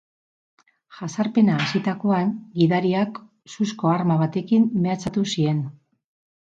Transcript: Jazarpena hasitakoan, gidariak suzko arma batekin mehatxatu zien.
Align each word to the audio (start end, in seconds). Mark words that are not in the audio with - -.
Jazarpena 0.99 1.57
hasitakoan, 1.65 2.33
gidariak 2.63 3.23
suzko 3.57 3.95
arma 3.95 4.21
batekin 4.25 4.69
mehatxatu 4.87 5.29
zien. 5.37 5.67